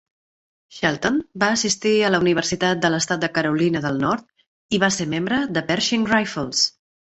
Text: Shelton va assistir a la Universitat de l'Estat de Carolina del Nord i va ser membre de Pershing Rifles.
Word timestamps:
Shelton 0.77 1.19
va 1.43 1.49
assistir 1.57 1.91
a 2.01 2.09
la 2.13 2.21
Universitat 2.23 2.81
de 2.87 2.91
l'Estat 2.95 3.23
de 3.27 3.31
Carolina 3.37 3.83
del 3.85 4.03
Nord 4.07 4.25
i 4.79 4.83
va 4.87 4.93
ser 4.99 5.09
membre 5.15 5.41
de 5.59 5.67
Pershing 5.71 6.11
Rifles. 6.17 6.67